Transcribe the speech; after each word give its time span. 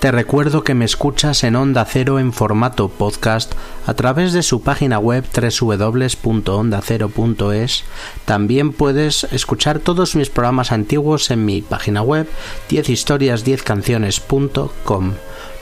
Te 0.00 0.10
recuerdo 0.10 0.64
que 0.64 0.74
me 0.74 0.86
escuchas 0.86 1.44
en 1.44 1.54
Onda 1.56 1.84
Cero 1.84 2.18
en 2.18 2.32
formato 2.32 2.88
podcast 2.88 3.52
a 3.84 3.92
través 3.92 4.32
de 4.32 4.42
su 4.42 4.62
página 4.62 4.98
web 4.98 5.26
www.ondacero.es. 5.30 7.84
También 8.24 8.72
puedes 8.72 9.24
escuchar 9.24 9.78
todos 9.78 10.16
mis 10.16 10.30
programas 10.30 10.72
antiguos 10.72 11.30
en 11.30 11.44
mi 11.44 11.60
página 11.60 12.00
web 12.00 12.26
10historias10canciones.com. 12.70 15.12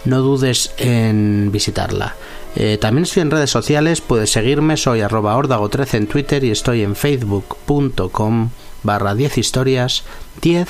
No 0.04 0.20
dudes 0.20 0.72
en 0.78 1.50
visitarla. 1.50 2.14
Eh, 2.54 2.78
también 2.80 3.02
estoy 3.02 3.22
en 3.22 3.32
redes 3.32 3.50
sociales, 3.50 4.00
puedes 4.00 4.30
seguirme, 4.30 4.76
soy 4.76 5.00
arroba 5.00 5.36
13 5.68 5.96
en 5.96 6.06
Twitter 6.06 6.44
y 6.44 6.52
estoy 6.52 6.82
en 6.82 6.94
facebook.com 6.94 8.50
barra 8.84 9.16
10 9.16 9.36
historias 9.36 10.04
10 10.40 10.68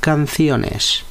canciones. 0.00 1.06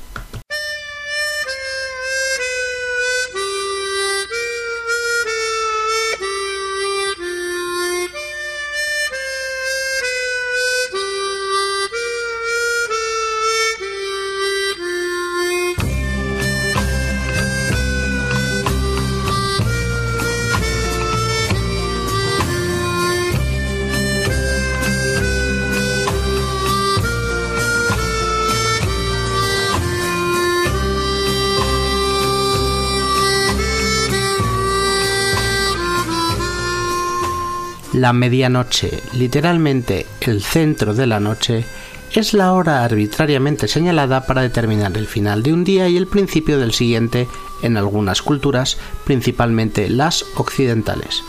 La 38.06 38.14
medianoche, 38.14 39.02
literalmente 39.14 40.06
el 40.22 40.44
centro 40.44 40.94
de 40.94 41.08
la 41.08 41.20
noche, 41.20 41.66
es 42.14 42.36
la 42.36 42.54
hora 42.54 42.84
arbitrariamente 42.84 43.68
señalada 43.68 44.28
para 44.28 44.44
determinar 44.44 44.96
el 44.96 45.08
final 45.08 45.42
de 45.42 45.52
un 45.52 45.64
día 45.64 45.90
y 45.90 45.98
el 45.98 46.06
principio 46.06 46.60
del 46.60 46.72
siguiente 46.72 47.28
en 47.64 47.78
algunas 47.78 48.22
culturas, 48.22 48.78
principalmente 49.06 49.90
las 49.90 50.24
occidentales. 50.36 51.24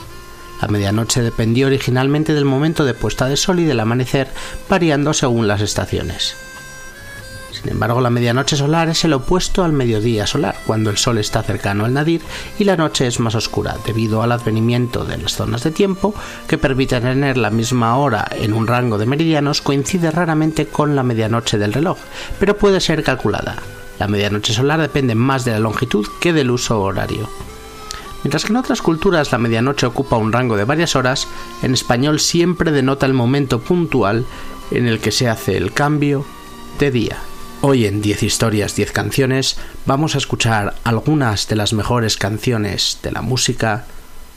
La 0.61 0.69
medianoche 0.69 1.23
dependió 1.23 1.69
originalmente 1.69 2.35
del 2.35 2.45
momento 2.45 2.85
de 2.85 2.93
puesta 2.93 3.27
de 3.27 3.39
sol 3.39 3.61
y 3.61 3.65
del 3.65 3.81
amanecer, 3.81 4.29
variando 4.69 5.15
según 5.15 5.49
las 5.49 5.63
estaciones. 5.63 6.37
Sin 7.63 7.73
embargo, 7.73 8.03
la 8.03 8.11
medianoche 8.11 8.55
solar 8.55 8.91
es 8.91 9.05
el 9.05 9.15
opuesto 9.15 9.65
al 9.65 9.73
mediodía 9.73 10.27
solar, 10.27 10.57
cuando 10.67 10.91
el 10.91 10.99
sol 10.99 11.17
está 11.17 11.43
cercano 11.43 11.87
al 11.87 11.95
nadir 11.95 12.21
y 12.59 12.65
la 12.65 12.77
noche 12.77 13.07
es 13.07 13.19
más 13.19 13.35
oscura, 13.35 13.77
debido 13.87 14.23
al 14.23 14.33
advenimiento 14.33 15.07
de 15.07 15.17
las 15.17 15.37
zonas 15.37 15.65
de 15.65 15.71
tiempo 15.71 16.15
que 16.49 16.59
permiten 16.59 17.03
tener 17.03 17.39
la 17.39 17.51
misma 17.51 17.97
hora 17.97 18.29
en 18.31 18.53
un 18.53 18.67
rango 18.67 18.99
de 18.99 19.07
meridianos, 19.07 19.63
coincide 19.63 20.11
raramente 20.11 20.67
con 20.67 20.95
la 20.95 21.03
medianoche 21.03 21.57
del 21.57 21.73
reloj, 21.73 21.97
pero 22.39 22.59
puede 22.59 22.81
ser 22.81 23.03
calculada. 23.03 23.57
La 23.99 24.07
medianoche 24.07 24.53
solar 24.53 24.79
depende 24.79 25.15
más 25.15 25.47
de 25.47 25.53
la 25.53 25.59
longitud 25.59 26.07
que 26.21 26.35
del 26.35 26.51
uso 26.51 26.83
horario. 26.83 27.27
Mientras 28.23 28.45
que 28.45 28.53
en 28.53 28.57
otras 28.57 28.83
culturas 28.83 29.33
la 29.33 29.39
medianoche 29.39 29.87
ocupa 29.87 30.19
un 30.19 30.33
rango 30.33 30.59
de 30.59 30.65
varias 30.65 30.95
horas, 30.95 31.27
en 31.63 31.73
español 31.73 32.21
siempre 32.21 32.71
denota 32.71 33.07
el 33.07 33.15
momento 33.15 33.61
puntual 33.61 34.27
en 34.71 34.87
el 34.87 35.01
que 35.01 35.13
se 35.13 35.29
hace 35.31 35.57
el 35.57 35.73
cambio 35.73 36.27
de 36.79 36.91
día. 36.91 37.17
Hoy 37.69 37.85
en 37.85 38.01
10 38.01 38.23
historias, 38.23 38.77
10 38.77 38.93
canciones 38.93 39.57
vamos 39.87 40.15
a 40.15 40.19
escuchar 40.19 40.77
algunas 40.85 41.49
de 41.49 41.57
las 41.57 41.73
mejores 41.73 42.17
canciones 42.17 43.01
de 43.03 43.11
la 43.11 43.23
música 43.23 43.87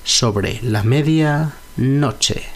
sobre 0.04 0.60
la 0.64 0.82
media 0.82 1.52
noche. 1.78 2.48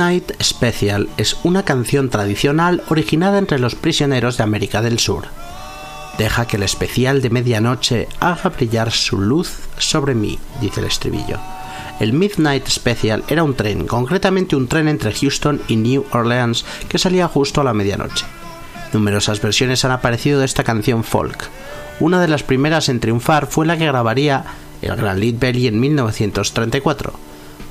Midnight 0.00 0.42
Special 0.42 1.10
es 1.18 1.36
una 1.44 1.62
canción 1.62 2.08
tradicional 2.08 2.82
originada 2.88 3.36
entre 3.36 3.58
los 3.58 3.74
prisioneros 3.74 4.38
de 4.38 4.44
América 4.44 4.80
del 4.80 4.98
Sur. 4.98 5.24
Deja 6.16 6.46
que 6.46 6.56
el 6.56 6.62
especial 6.62 7.20
de 7.20 7.28
medianoche 7.28 8.08
haga 8.18 8.48
brillar 8.48 8.92
su 8.92 9.18
luz 9.18 9.58
sobre 9.76 10.14
mí, 10.14 10.38
dice 10.58 10.80
el 10.80 10.86
estribillo. 10.86 11.38
El 12.00 12.14
Midnight 12.14 12.66
Special 12.66 13.24
era 13.28 13.42
un 13.42 13.52
tren, 13.52 13.86
concretamente 13.86 14.56
un 14.56 14.68
tren 14.68 14.88
entre 14.88 15.12
Houston 15.12 15.60
y 15.68 15.76
New 15.76 16.06
Orleans 16.12 16.64
que 16.88 16.98
salía 16.98 17.28
justo 17.28 17.60
a 17.60 17.64
la 17.64 17.74
medianoche. 17.74 18.24
Numerosas 18.94 19.42
versiones 19.42 19.84
han 19.84 19.92
aparecido 19.92 20.38
de 20.38 20.46
esta 20.46 20.64
canción 20.64 21.04
folk. 21.04 21.50
Una 22.00 22.22
de 22.22 22.28
las 22.28 22.42
primeras 22.42 22.88
en 22.88 23.00
triunfar 23.00 23.48
fue 23.48 23.66
la 23.66 23.76
que 23.76 23.84
grabaría 23.84 24.46
el 24.80 24.96
gran 24.96 25.20
Lead 25.20 25.34
Belly 25.38 25.66
en 25.66 25.78
1934 25.78 27.12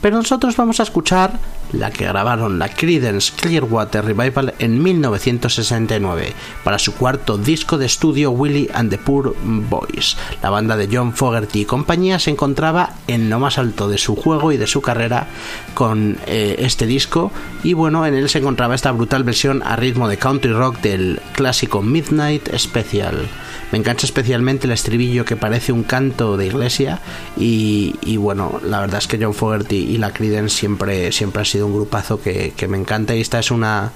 pero 0.02 0.18
nosotros 0.18 0.56
vamos 0.56 0.80
a 0.80 0.84
escuchar 0.84 1.34
la 1.74 1.92
que 1.92 2.06
grabaron 2.06 2.60
la 2.60 2.70
Creedence 2.70 3.34
Clearwater 3.36 4.06
Revival 4.06 4.54
en 4.60 4.82
1969 4.82 6.34
para 6.64 6.80
su 6.80 6.94
cuarto 6.94 7.38
disco 7.38 7.78
de 7.78 7.86
estudio 7.86 8.32
Willie 8.32 8.70
and 8.74 8.90
the 8.90 8.98
Poor 8.98 9.36
Boys. 9.44 10.18
La 10.42 10.50
banda 10.50 10.76
de 10.78 10.90
John 10.92 11.14
Fogerty 11.14 11.62
y 11.62 11.66
compañía 11.66 12.20
se 12.20 12.32
encontraba 12.32 12.94
en 13.08 13.30
lo 13.30 13.40
más 13.40 13.58
alto 13.58 13.90
de 13.90 13.98
su 13.98 14.16
juego 14.16 14.52
y 14.52 14.58
de 14.58 14.68
su 14.68 14.82
carrera 14.82 15.28
con 15.74 16.18
eh, 16.26 16.56
este 16.60 16.86
disco 16.86 17.32
y 17.64 17.74
bueno, 17.74 18.06
en 18.06 18.16
él 18.16 18.30
se 18.30 18.40
encontraba 18.40 18.76
esta 18.76 18.92
brutal 18.92 19.24
versión 19.24 19.62
a 19.64 19.76
ritmo 19.76 20.08
de 20.08 20.18
country 20.18 20.54
rock 20.54 20.80
del 20.82 21.22
clásico 21.34 21.82
Midnight 21.82 22.50
Special. 22.58 23.28
Me 23.72 23.78
engancha 23.78 24.08
especialmente 24.08 24.66
el 24.66 24.74
estribillo 24.74 25.26
que 25.26 25.36
parece 25.36 25.72
un 25.72 25.84
canto 25.84 26.38
de 26.38 26.48
iglesia 26.48 27.00
y, 27.38 28.18
bueno, 28.18 28.60
la 28.64 28.80
verdad 28.82 28.98
es 28.98 29.08
que 29.08 29.20
John 29.22 29.34
Fogerty 29.34 29.76
y 29.76 29.98
la 29.98 30.12
Creedence 30.12 30.58
siempre, 30.58 31.12
siempre 31.12 31.44
ha 31.44 31.46
sido 31.46 31.59
un 31.66 31.74
grupazo 31.74 32.22
que, 32.22 32.54
que 32.56 32.68
me 32.68 32.78
encanta 32.78 33.16
y 33.16 33.22
esta 33.22 33.40
es 33.40 33.52
una 33.52 33.92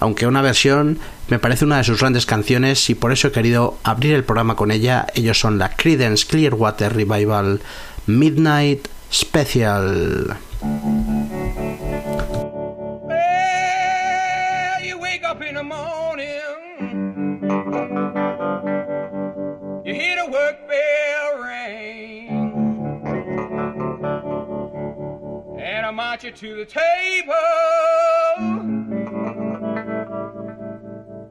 aunque 0.00 0.26
una 0.26 0.42
versión 0.42 0.98
me 1.28 1.38
parece 1.38 1.64
una 1.64 1.78
de 1.78 1.84
sus 1.84 2.00
grandes 2.00 2.24
canciones 2.24 2.88
y 2.88 2.94
por 2.94 3.12
eso 3.12 3.28
he 3.28 3.32
querido 3.32 3.76
abrir 3.82 4.14
el 4.14 4.24
programa 4.24 4.56
con 4.56 4.70
ella. 4.70 5.06
Ellos 5.14 5.38
son 5.38 5.58
la 5.58 5.76
Creedence 5.76 6.26
Clearwater 6.26 6.94
Revival 6.94 7.60
Midnight 8.06 8.88
Special. 9.12 10.38
invite 26.18 26.42
you 26.42 26.48
to 26.48 26.56
the 26.56 26.64
table. 26.64 27.34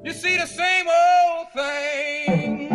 You 0.03 0.13
see 0.13 0.37
the 0.37 0.45
same 0.45 0.87
old 0.87 1.51
thing. 1.53 2.71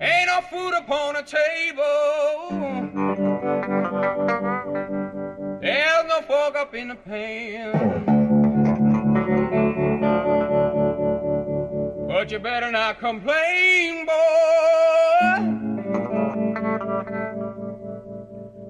Ain't 0.00 0.26
no 0.26 0.40
food 0.50 0.74
upon 0.78 1.14
the 1.14 1.22
table. 1.22 1.82
There's 5.60 6.04
no 6.08 6.20
fork 6.22 6.56
up 6.56 6.74
in 6.74 6.88
the 6.88 6.96
pan. 6.96 8.04
But 12.06 12.30
you 12.30 12.38
better 12.38 12.70
not 12.70 13.00
complain, 13.00 14.06
boy. 14.06 15.53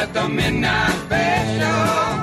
at 0.00 0.14
the 0.14 0.26
midnight 0.28 0.90
special. 1.04 2.20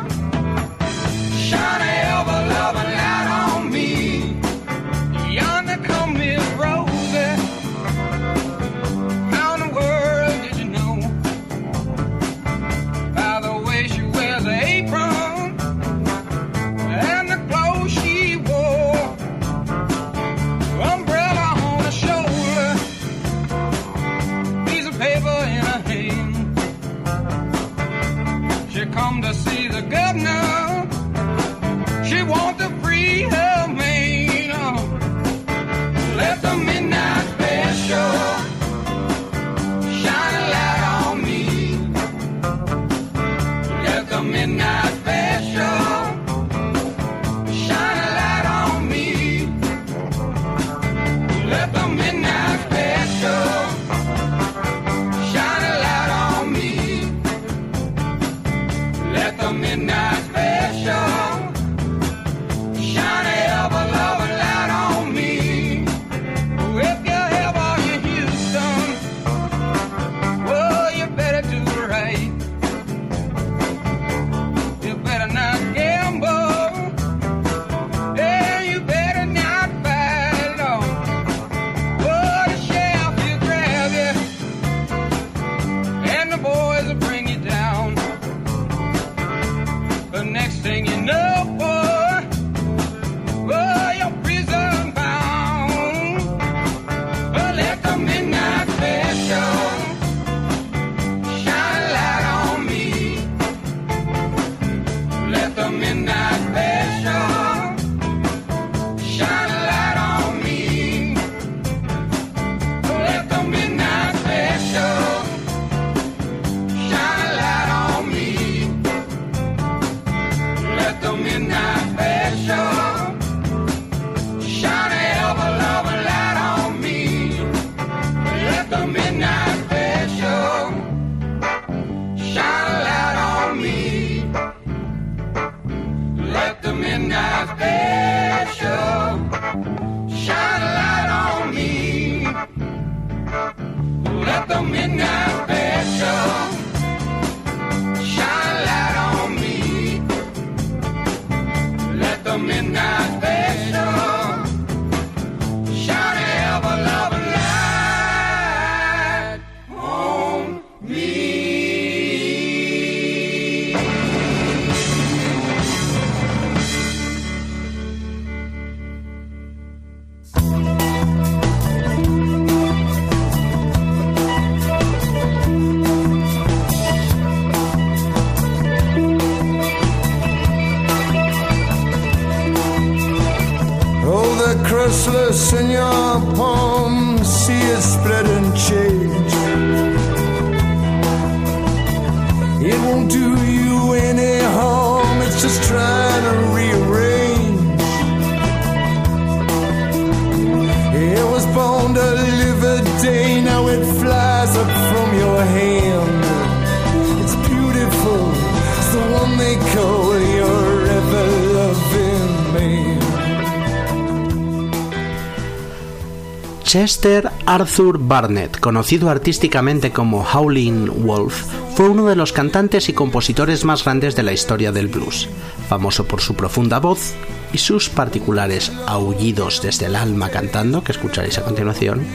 Chester 216.77 217.31
Arthur 217.47 217.97
Barnett, 217.97 218.59
conocido 218.59 219.09
artísticamente 219.09 219.89
como 219.89 220.23
Howlin' 220.23 221.07
Wolf, 221.07 221.45
fue 221.75 221.89
uno 221.89 222.05
de 222.05 222.15
los 222.15 222.33
cantantes 222.33 222.87
y 222.87 222.93
compositores 222.93 223.65
más 223.65 223.83
grandes 223.83 224.15
de 224.15 224.21
la 224.21 224.31
historia 224.31 224.71
del 224.71 224.87
blues, 224.87 225.27
famoso 225.67 226.05
por 226.05 226.21
su 226.21 226.35
profunda 226.35 226.77
voz 226.79 227.15
y 227.51 227.57
sus 227.57 227.89
particulares 227.89 228.71
aullidos 228.85 229.63
desde 229.63 229.87
el 229.87 229.95
alma 229.95 230.29
cantando, 230.29 230.83
que 230.83 230.91
escucharéis 230.91 231.39
a 231.39 231.43
continuación. 231.43 232.05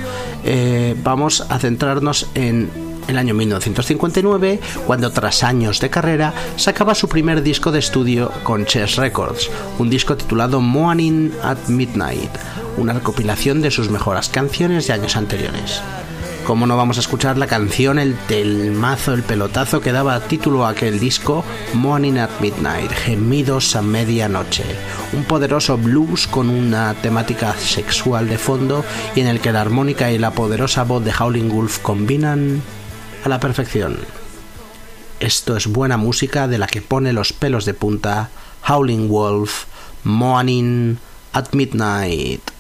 Eh, 0.45 0.95
vamos 1.03 1.41
a 1.41 1.59
centrarnos 1.59 2.29
en 2.37 2.71
el 3.09 3.19
año 3.19 3.35
1959, 3.35 4.61
cuando 4.87 5.11
tras 5.11 5.43
años 5.43 5.81
de 5.81 5.91
carrera 5.91 6.35
sacaba 6.55 6.95
su 6.95 7.09
primer 7.09 7.43
disco 7.43 7.73
de 7.73 7.81
estudio 7.81 8.31
con 8.45 8.65
Chess 8.65 8.95
Records, 8.95 9.51
un 9.81 9.91
disco 9.91 10.17
titulado 10.17 10.61
Morning 10.61 11.31
at 11.43 11.67
Midnight 11.67 12.31
una 12.77 12.93
recopilación 12.93 13.63
de 13.63 13.71
sus 13.71 13.91
mejoras 13.91 14.29
canciones 14.29 14.87
de 14.87 14.93
años 14.95 15.17
anteriores. 15.17 15.81
¿Cómo 16.45 16.67
no 16.67 16.77
vamos 16.77 16.97
a 16.97 17.01
escuchar 17.01 17.39
la 17.39 17.47
canción, 17.47 18.01
el 18.01 18.17
telmazo, 18.27 19.15
el 19.15 19.23
pelotazo 19.23 19.81
que 19.81 19.93
daba 19.93 20.19
título 20.21 20.67
a 20.67 20.71
aquel 20.71 20.99
disco 20.99 21.45
Morning 21.73 22.19
at 22.19 22.31
Midnight, 22.41 22.91
Gemidos 22.91 23.77
a 23.77 23.83
Medianoche? 23.83 24.65
Un 25.13 25.23
poderoso 25.25 25.79
blues 25.79 26.27
con 26.27 26.49
una 26.49 26.95
temática 26.95 27.55
sexual 27.55 28.29
de 28.29 28.39
fondo 28.39 28.85
y 29.15 29.21
en 29.21 29.29
el 29.29 29.41
que 29.41 29.53
la 29.53 29.61
armónica 29.61 30.11
y 30.11 30.19
la 30.19 30.33
poderosa 30.33 30.83
voz 30.83 31.05
de 31.05 31.13
Howling 31.13 31.49
Wolf 31.49 31.79
combinan 31.79 32.61
a 33.25 33.29
la 33.29 33.39
perfección. 33.39 33.99
Esto 35.21 35.57
es 35.57 35.69
buena 35.69 35.97
música 35.97 36.49
de 36.49 36.59
la 36.59 36.67
que 36.67 36.83
pone 36.83 37.13
los 37.13 37.33
pelos 37.33 37.65
de 37.67 37.75
punta 37.75 38.31
Howling 38.69 39.09
Wolf, 39.09 39.67
Morning 40.03 40.97
at 41.33 41.53
Midnight. 41.53 42.52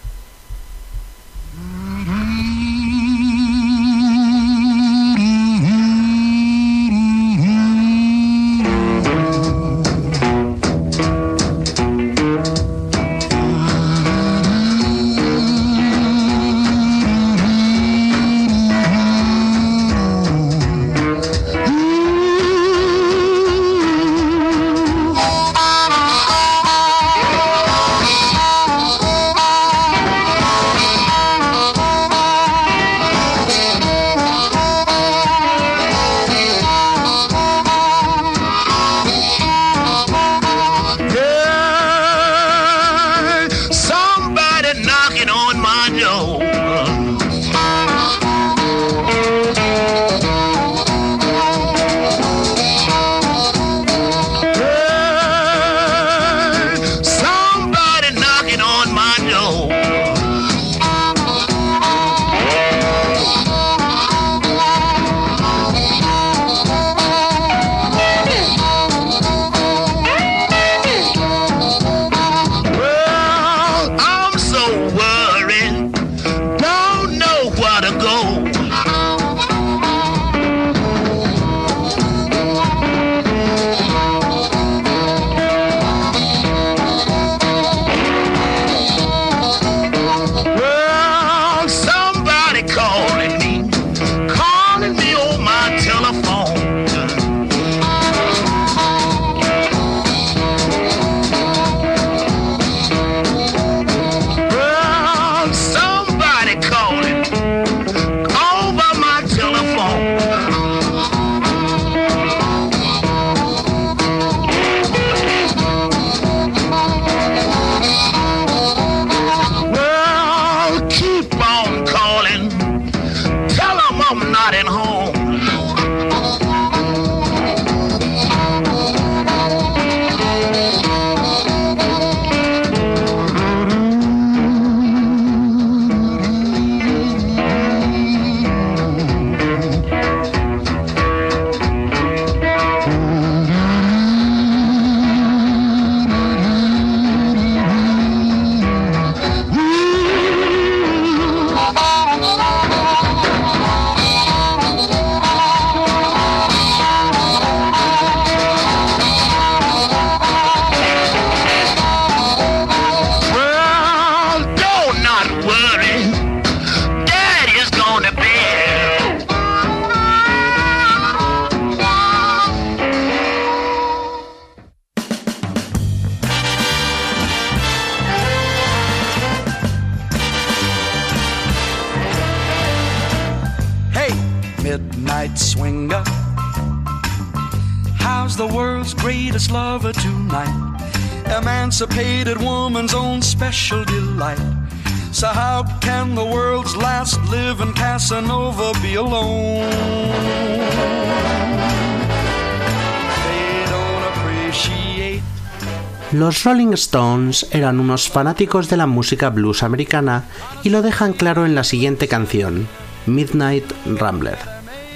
Los 206.22 206.44
Rolling 206.44 206.72
Stones 206.74 207.48
eran 207.50 207.80
unos 207.80 208.08
fanáticos 208.08 208.68
de 208.68 208.76
la 208.76 208.86
música 208.86 209.28
blues 209.30 209.64
americana 209.64 210.22
y 210.62 210.68
lo 210.68 210.80
dejan 210.80 211.14
claro 211.14 211.44
en 211.44 211.56
la 211.56 211.64
siguiente 211.64 212.06
canción, 212.06 212.68
Midnight 213.06 213.64
Rambler. 213.86 214.38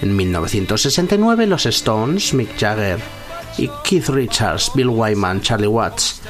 En 0.02 0.14
1969 0.14 1.48
los 1.48 1.66
Stones, 1.66 2.32
Mick 2.32 2.56
Jagger 2.56 3.00
y 3.58 3.68
Keith 3.82 4.08
Richards, 4.08 4.70
Bill 4.76 4.86
Wyman, 4.86 5.40
Charlie 5.40 5.66
Watts 5.66 6.20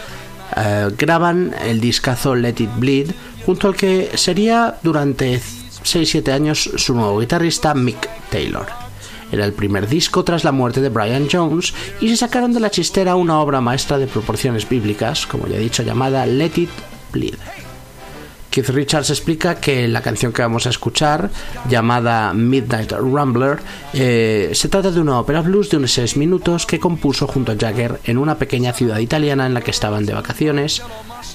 eh, 0.56 0.88
graban 0.96 1.54
el 1.60 1.78
discazo 1.78 2.34
Let 2.34 2.54
It 2.56 2.70
Bleed 2.76 3.10
junto 3.44 3.68
al 3.68 3.76
que 3.76 4.12
sería 4.14 4.78
durante 4.82 5.38
6-7 5.38 6.32
años 6.32 6.70
su 6.76 6.94
nuevo 6.94 7.20
guitarrista 7.20 7.74
Mick 7.74 8.08
Taylor. 8.30 8.85
Era 9.32 9.44
el 9.44 9.52
primer 9.52 9.88
disco 9.88 10.24
tras 10.24 10.44
la 10.44 10.52
muerte 10.52 10.80
de 10.80 10.88
Brian 10.88 11.28
Jones 11.30 11.74
y 12.00 12.08
se 12.08 12.16
sacaron 12.16 12.52
de 12.52 12.60
la 12.60 12.70
chistera 12.70 13.16
una 13.16 13.40
obra 13.40 13.60
maestra 13.60 13.98
de 13.98 14.06
proporciones 14.06 14.68
bíblicas, 14.68 15.26
como 15.26 15.46
ya 15.46 15.56
he 15.56 15.60
dicho, 15.60 15.82
llamada 15.82 16.26
Let 16.26 16.52
It 16.56 16.70
Bleed. 17.12 17.34
Keith 18.56 18.70
Richards 18.70 19.10
explica 19.10 19.56
que 19.56 19.86
la 19.86 20.00
canción 20.00 20.32
que 20.32 20.40
vamos 20.40 20.66
a 20.66 20.70
escuchar, 20.70 21.28
llamada 21.68 22.32
Midnight 22.32 22.90
Rambler, 22.92 23.58
eh, 23.92 24.50
se 24.54 24.70
trata 24.70 24.90
de 24.90 24.98
una 24.98 25.20
ópera 25.20 25.42
blues 25.42 25.68
de 25.68 25.76
unos 25.76 25.92
6 25.92 26.16
minutos 26.16 26.64
que 26.64 26.80
compuso 26.80 27.26
junto 27.26 27.52
a 27.52 27.56
Jagger 27.56 28.00
en 28.04 28.16
una 28.16 28.38
pequeña 28.38 28.72
ciudad 28.72 28.96
italiana 28.96 29.44
en 29.44 29.52
la 29.52 29.60
que 29.60 29.72
estaban 29.72 30.06
de 30.06 30.14
vacaciones. 30.14 30.80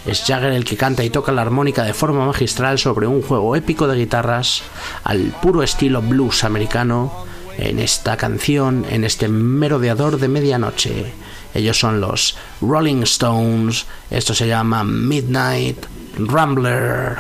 Es 0.08 0.24
Jagger 0.26 0.54
el 0.54 0.66
que 0.66 0.78
canta 0.78 1.04
y 1.04 1.12
toca 1.12 1.32
la 1.32 1.44
armónica 1.44 1.84
de 1.84 1.94
forma 1.94 2.26
magistral 2.26 2.80
sobre 2.80 3.06
un 3.06 3.22
juego 3.22 3.56
épico 3.56 3.88
de 3.88 4.00
guitarras 4.00 4.64
al 5.04 5.20
puro 5.44 5.62
estilo 5.62 6.02
blues 6.02 6.44
americano 6.44 7.30
en 7.62 7.80
esta 7.80 8.18
canción, 8.18 8.86
en 8.90 9.04
este 9.04 9.28
merodeador 9.28 10.20
de 10.20 10.28
medianoche. 10.28 11.14
Ellos 11.54 11.80
son 11.80 12.02
los 12.02 12.36
Rolling 12.62 13.04
Stones, 13.04 13.86
esto 14.10 14.34
se 14.34 14.48
llama 14.48 14.84
Midnight 14.84 15.86
Rambler. 16.18 17.18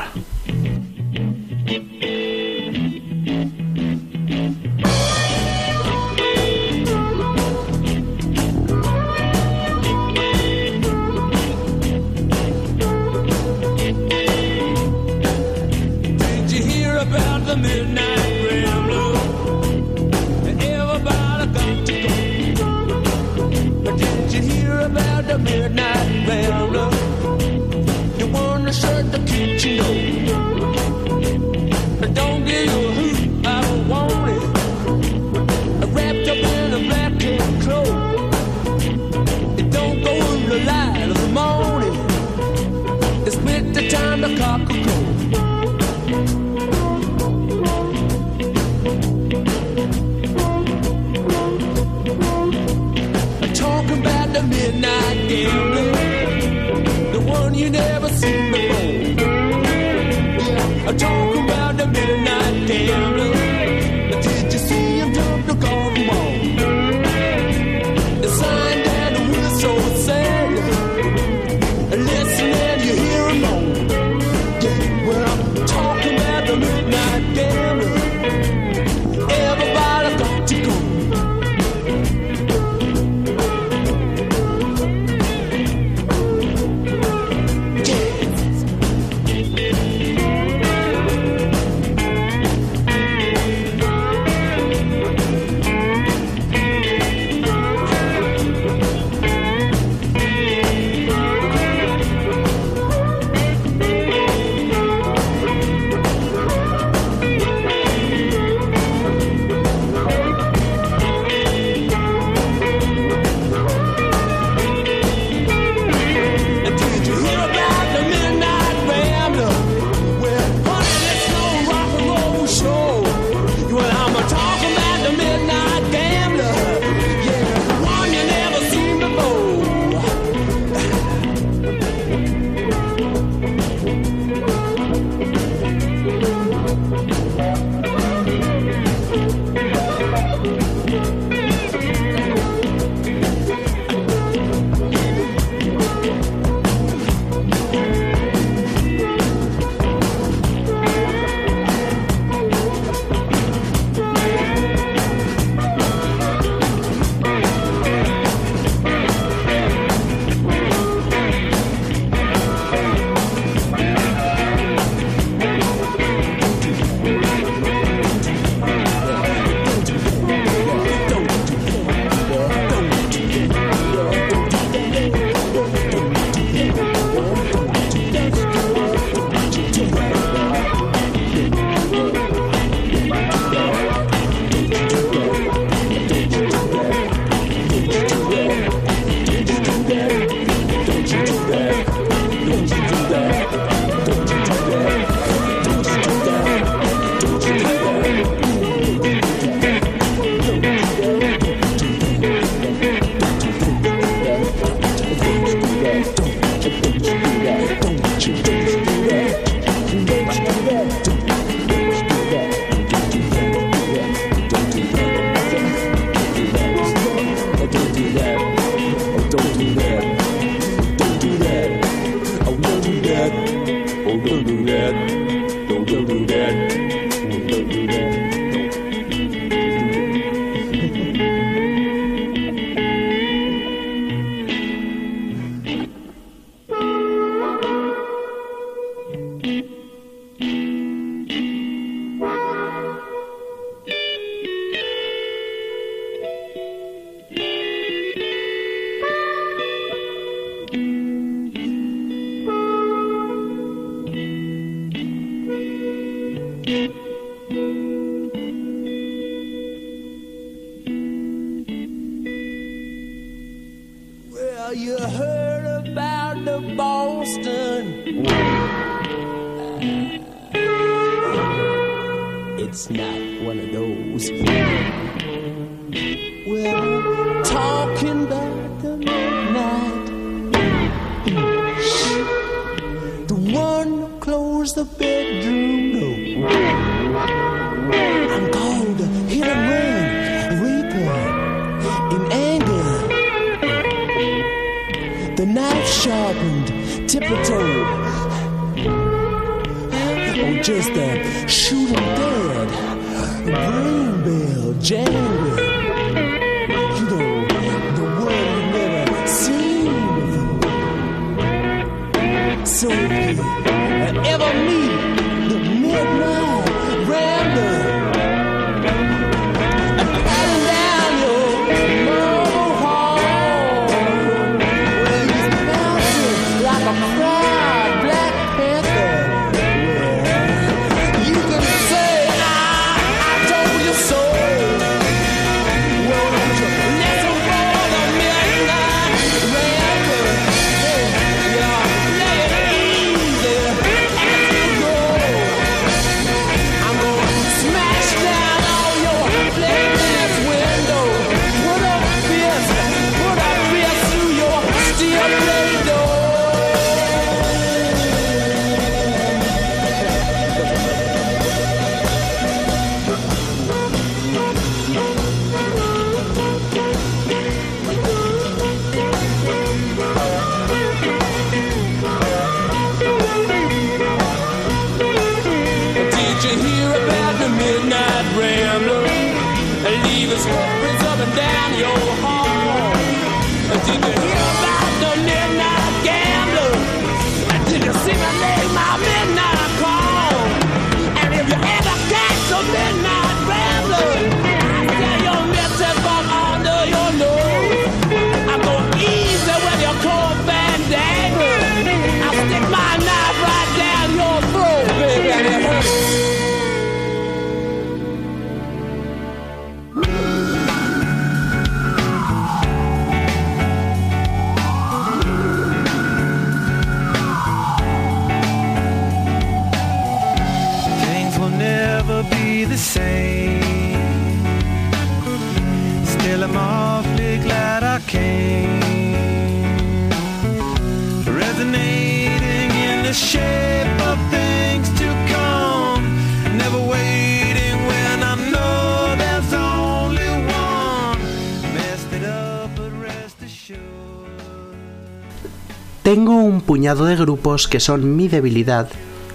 puñado 446.81 447.05
de 447.05 447.15
grupos 447.15 447.67
que 447.67 447.79
son 447.79 448.15
mi 448.15 448.27
debilidad 448.27 448.89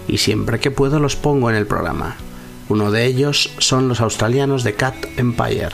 y 0.09 0.19
siempre 0.19 0.59
que 0.59 0.73
puedo 0.73 0.99
los 0.99 1.15
pongo 1.15 1.49
en 1.49 1.55
el 1.55 1.65
programa. 1.65 2.17
Uno 2.69 2.91
de 2.91 3.05
ellos 3.05 3.53
son 3.59 3.87
los 3.87 4.01
australianos 4.01 4.65
de 4.65 4.75
Cat 4.75 4.97
Empire. 5.17 5.69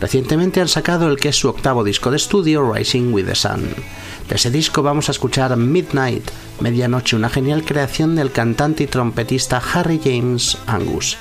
Recientemente 0.00 0.60
han 0.60 0.68
sacado 0.68 1.08
el 1.08 1.16
que 1.16 1.30
es 1.30 1.36
su 1.36 1.48
octavo 1.48 1.82
disco 1.82 2.12
de 2.12 2.16
estudio, 2.16 2.72
Rising 2.72 3.12
with 3.12 3.26
the 3.26 3.34
Sun. 3.34 3.70
De 4.28 4.36
ese 4.36 4.52
disco 4.52 4.84
vamos 4.84 5.08
a 5.08 5.10
escuchar 5.10 5.56
Midnight, 5.56 6.30
Medianoche, 6.60 7.16
una 7.16 7.28
genial 7.28 7.64
creación 7.64 8.14
del 8.14 8.30
cantante 8.30 8.84
y 8.84 8.86
trompetista 8.86 9.60
Harry 9.74 10.00
James 10.00 10.58
Angus. 10.68 11.16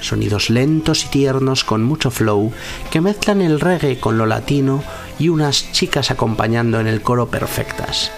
Sonidos 0.00 0.48
lentos 0.48 1.04
y 1.04 1.08
tiernos 1.08 1.64
con 1.64 1.82
mucho 1.82 2.10
flow 2.10 2.50
que 2.90 3.02
mezclan 3.02 3.42
el 3.42 3.60
reggae 3.60 4.00
con 4.00 4.16
lo 4.16 4.24
latino 4.24 4.82
y 5.18 5.28
unas 5.28 5.70
chicas 5.72 6.10
acompañando 6.10 6.80
en 6.80 6.86
el 6.86 7.02
coro 7.02 7.28
perfectas. 7.28 8.10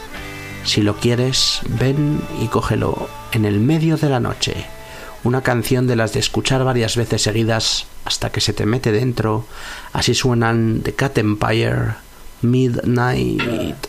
Si 0.64 0.83
lo 0.83 0.96
quieres, 0.96 1.61
ven 1.68 2.20
y 2.40 2.49
cógelo 2.49 3.09
en 3.33 3.44
el 3.44 3.61
medio 3.61 3.96
de 3.96 4.09
la 4.09 4.20
noche. 4.20 4.66
Una 5.25 5.42
canción 5.42 5.87
de 5.87 5.96
las 5.96 6.12
de 6.12 6.20
escuchar 6.20 6.64
varias 6.64 6.96
veces 6.96 7.23
seguidas 7.23 7.87
hasta 8.05 8.31
que 8.31 8.40
se 8.40 8.53
te 8.53 8.66
mete 8.66 8.92
dentro. 8.92 9.44
Así 9.92 10.14
suenan 10.14 10.81
The 10.83 10.94
Cat 10.94 11.18
Empire, 11.18 11.94
Midnight. 12.42 13.87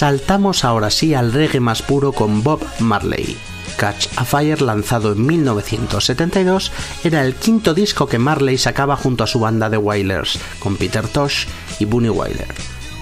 Saltamos 0.00 0.64
ahora 0.64 0.88
sí 0.88 1.12
al 1.12 1.30
reggae 1.30 1.60
más 1.60 1.82
puro 1.82 2.12
con 2.12 2.42
Bob 2.42 2.64
Marley. 2.78 3.36
Catch 3.76 4.06
a 4.16 4.24
Fire, 4.24 4.62
lanzado 4.62 5.12
en 5.12 5.26
1972, 5.26 6.72
era 7.04 7.22
el 7.22 7.34
quinto 7.34 7.74
disco 7.74 8.06
que 8.06 8.18
Marley 8.18 8.56
sacaba 8.56 8.96
junto 8.96 9.24
a 9.24 9.26
su 9.26 9.40
banda 9.40 9.68
de 9.68 9.76
Wailers, 9.76 10.38
con 10.58 10.76
Peter 10.76 11.06
Tosh 11.06 11.44
y 11.80 11.84
Bunny 11.84 12.08
Wailer. 12.08 12.48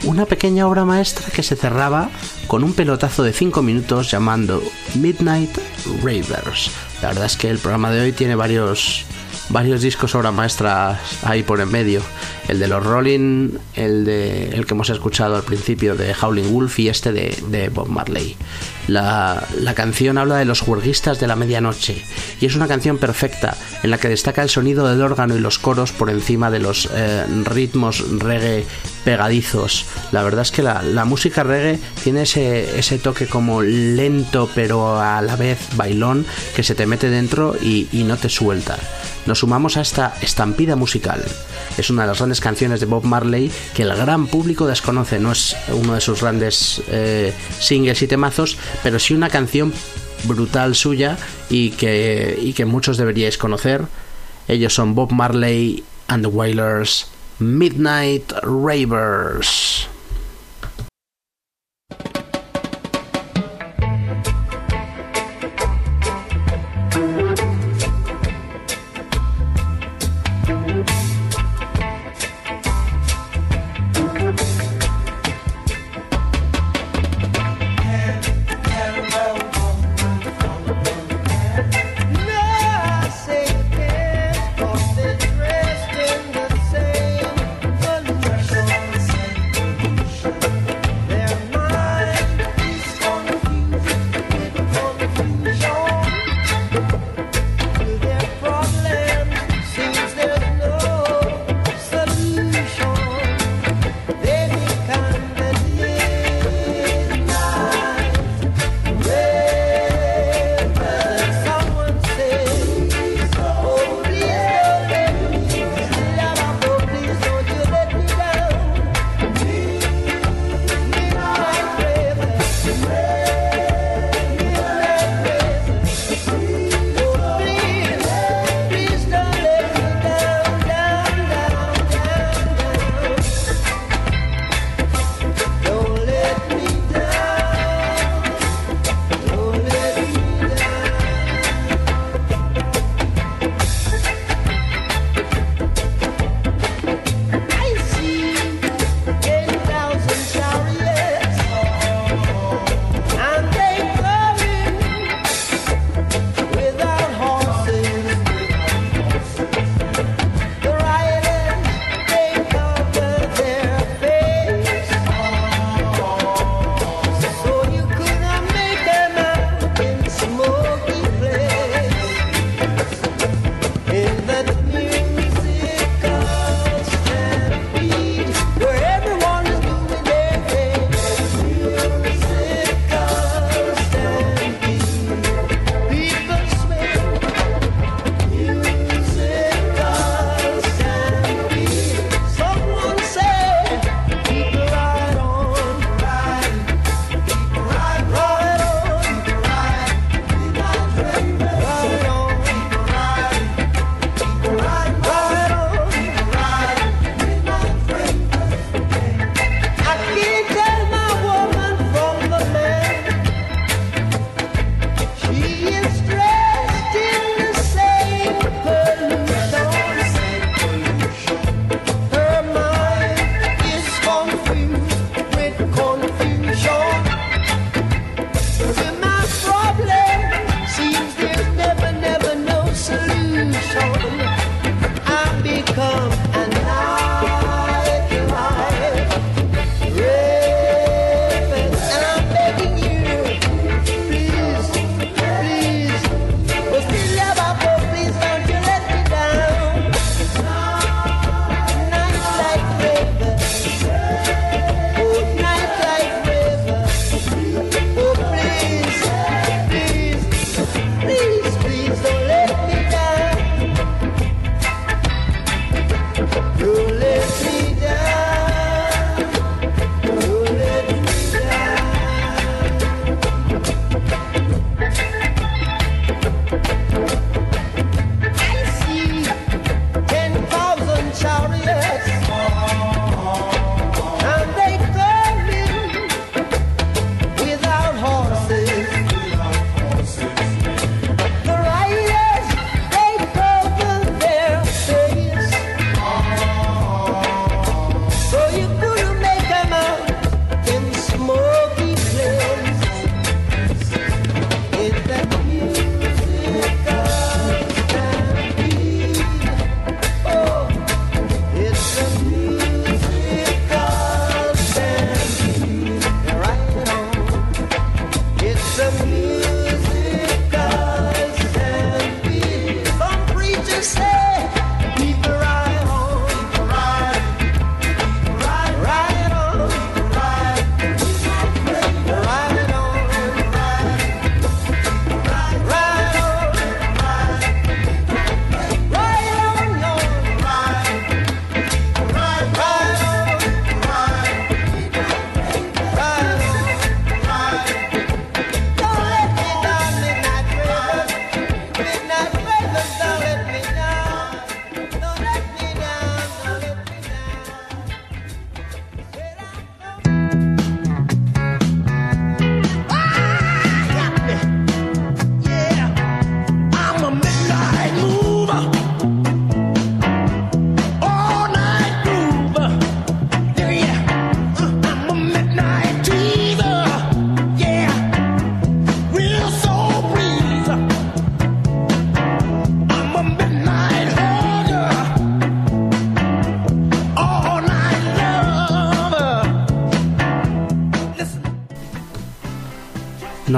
Una 0.02 0.26
pequeña 0.26 0.66
obra 0.66 0.84
maestra 0.84 1.28
que 1.32 1.44
se 1.44 1.54
cerraba 1.54 2.10
con 2.48 2.64
un 2.64 2.72
pelotazo 2.72 3.22
de 3.22 3.32
5 3.32 3.62
minutos 3.62 4.10
llamando 4.10 4.60
Midnight 4.96 5.56
Ravers. 6.02 6.72
La 7.00 7.10
verdad 7.10 7.26
es 7.26 7.36
que 7.36 7.48
el 7.48 7.58
programa 7.58 7.92
de 7.92 8.00
hoy 8.00 8.10
tiene 8.10 8.34
varios, 8.34 9.04
varios 9.50 9.82
discos 9.82 10.16
obra 10.16 10.32
maestras 10.32 10.98
ahí 11.22 11.44
por 11.44 11.60
en 11.60 11.70
medio. 11.70 12.02
El 12.48 12.58
de 12.58 12.66
los 12.66 12.84
Rolling, 12.84 13.50
el 13.74 14.04
de 14.04 14.48
el 14.48 14.66
que 14.66 14.74
hemos 14.74 14.90
escuchado 14.90 15.36
al 15.36 15.42
principio 15.42 15.94
de 15.94 16.14
Howling 16.14 16.52
Wolf 16.52 16.78
y 16.78 16.88
este 16.88 17.12
de, 17.12 17.36
de 17.48 17.68
Bob 17.68 17.88
Marley. 17.88 18.36
La, 18.86 19.46
la 19.60 19.74
canción 19.74 20.18
habla 20.18 20.36
de 20.38 20.46
los 20.46 20.60
juerguistas 20.60 21.20
de 21.20 21.26
la 21.26 21.36
medianoche 21.36 22.02
y 22.40 22.46
es 22.46 22.54
una 22.54 22.68
canción 22.68 22.98
perfecta 22.98 23.56
en 23.82 23.90
la 23.90 23.98
que 23.98 24.08
destaca 24.08 24.42
el 24.42 24.48
sonido 24.48 24.88
del 24.88 25.02
órgano 25.02 25.36
y 25.36 25.40
los 25.40 25.58
coros 25.58 25.92
por 25.92 26.10
encima 26.10 26.50
de 26.50 26.58
los 26.58 26.88
eh, 26.92 27.24
ritmos 27.44 28.04
reggae 28.18 28.64
pegadizos. 29.04 29.86
La 30.12 30.22
verdad 30.22 30.42
es 30.42 30.50
que 30.50 30.62
la, 30.62 30.82
la 30.82 31.04
música 31.04 31.42
reggae 31.42 31.78
tiene 32.02 32.22
ese, 32.22 32.78
ese 32.78 32.98
toque 32.98 33.26
como 33.26 33.62
lento 33.62 34.50
pero 34.54 35.00
a 35.00 35.20
la 35.22 35.36
vez 35.36 35.58
bailón 35.76 36.26
que 36.54 36.62
se 36.62 36.74
te 36.74 36.86
mete 36.86 37.10
dentro 37.10 37.56
y, 37.60 37.88
y 37.92 38.04
no 38.04 38.16
te 38.16 38.28
suelta. 38.28 38.78
Nos 39.26 39.40
sumamos 39.40 39.76
a 39.76 39.82
esta 39.82 40.14
estampida 40.22 40.74
musical. 40.74 41.22
Es 41.76 41.90
una 41.90 42.02
de 42.02 42.08
las 42.08 42.18
grandes 42.18 42.40
canciones 42.40 42.80
de 42.80 42.86
Bob 42.86 43.04
Marley 43.04 43.50
que 43.74 43.82
el 43.82 43.94
gran 43.94 44.26
público 44.26 44.66
desconoce. 44.66 45.18
No 45.18 45.32
es 45.32 45.54
uno 45.70 45.94
de 45.94 46.00
sus 46.00 46.22
grandes 46.22 46.82
eh, 46.88 47.34
singles 47.60 48.00
y 48.00 48.06
temazos, 48.06 48.56
pero 48.82 48.98
sí 48.98 49.12
una 49.12 49.28
canción 49.28 49.72
brutal 50.24 50.74
suya 50.74 51.16
y 51.50 51.70
que, 51.70 52.38
y 52.40 52.52
que 52.52 52.64
muchos 52.64 52.96
deberíais 52.96 53.38
conocer. 53.38 53.86
Ellos 54.48 54.74
son 54.74 54.94
Bob 54.94 55.12
Marley 55.12 55.84
and 56.08 56.22
the 56.24 56.30
Wailers, 56.30 57.06
Midnight 57.38 58.32
Ravers. 58.42 59.88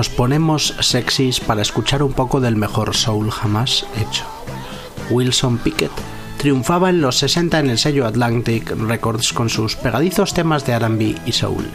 Nos 0.01 0.09
ponemos 0.09 0.75
sexys 0.81 1.41
para 1.41 1.61
escuchar 1.61 2.03
un 2.03 2.15
poco 2.15 2.41
del 2.41 2.57
mejor 2.57 2.97
soul 2.97 3.31
jamás 3.31 3.85
hecho. 4.01 4.25
Wilson 5.11 5.59
Pickett 5.59 5.91
triunfaba 6.39 6.89
en 6.89 7.03
los 7.03 7.19
60 7.19 7.59
en 7.59 7.69
el 7.69 7.77
sello 7.77 8.07
Atlantic 8.07 8.71
Records 8.71 9.35
con 9.35 9.51
sus 9.51 9.77
pegadizos 9.77 10.33
temas 10.33 10.65
de 10.65 10.79
RB 10.79 11.17
y 11.27 11.33
soul. 11.33 11.67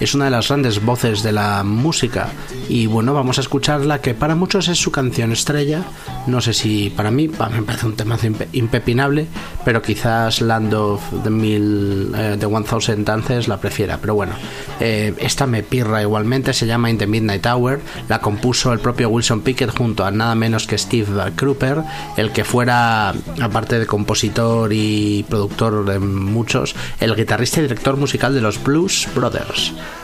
Es 0.00 0.14
una 0.14 0.26
de 0.26 0.30
las 0.30 0.48
grandes 0.48 0.84
voces 0.84 1.22
de 1.22 1.32
la 1.32 1.62
música 1.64 2.28
y 2.68 2.86
bueno, 2.86 3.14
vamos 3.14 3.38
a 3.38 3.40
escucharla 3.40 4.00
que 4.00 4.14
para 4.14 4.34
muchos 4.34 4.68
es 4.68 4.78
su 4.78 4.90
canción 4.90 5.32
estrella. 5.32 5.82
No 6.26 6.40
sé 6.40 6.52
si 6.52 6.90
para 6.90 7.10
mí, 7.10 7.28
me 7.28 7.62
parece 7.62 7.86
un 7.86 7.96
tema 7.96 8.18
impe- 8.18 8.48
impepinable, 8.52 9.26
pero 9.64 9.82
quizás 9.82 10.40
Land 10.40 10.74
of 10.74 11.00
the 11.22 11.30
Mil, 11.30 12.12
eh, 12.16 12.36
The 12.38 12.46
One 12.46 12.66
Thousand 12.66 13.04
Dances 13.06 13.48
la 13.48 13.58
prefiera. 13.58 13.98
Pero 13.98 14.14
bueno, 14.14 14.32
eh, 14.80 15.14
esta 15.18 15.46
me 15.46 15.62
pirra 15.62 16.02
igualmente, 16.02 16.52
se 16.52 16.66
llama 16.66 16.90
In 16.90 16.98
the 16.98 17.06
Midnight 17.06 17.46
Hour, 17.46 17.80
la 18.08 18.20
compuso 18.20 18.72
el 18.72 18.80
propio 18.80 19.08
Wilson 19.08 19.40
Pickett 19.42 19.76
junto 19.76 20.04
a 20.04 20.10
nada 20.10 20.34
menos 20.34 20.66
que 20.66 20.76
Steve 20.78 21.06
Kruper, 21.34 21.82
el 22.16 22.32
que 22.32 22.44
fuera, 22.44 23.14
aparte 23.40 23.78
de 23.78 23.86
compositor 23.86 24.72
y 24.72 25.24
productor 25.28 25.84
de 25.84 25.98
muchos, 25.98 26.74
el 27.00 27.14
guitarrista 27.14 27.60
y 27.60 27.62
director 27.62 27.96
musical 27.96 28.34
de 28.34 28.40
los 28.40 28.62
Blues 28.62 29.08
Brothers. 29.14 29.55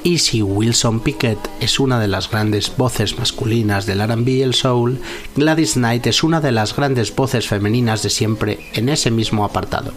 Y 0.09 0.17
si 0.17 0.41
Wilson 0.41 1.01
Pickett 1.01 1.37
es 1.59 1.79
una 1.79 1.99
de 1.99 2.07
las 2.07 2.31
grandes 2.31 2.75
voces 2.75 3.19
masculinas 3.19 3.85
del 3.85 4.01
RB 4.01 4.27
y 4.27 4.41
el 4.41 4.55
soul, 4.55 4.99
Gladys 5.35 5.73
Knight 5.73 6.07
es 6.07 6.23
una 6.23 6.41
de 6.41 6.51
las 6.51 6.75
grandes 6.75 7.15
voces 7.15 7.47
femeninas 7.47 8.01
de 8.01 8.09
siempre 8.09 8.71
en 8.73 8.89
ese 8.89 9.11
mismo 9.11 9.45
apartado. 9.45 9.93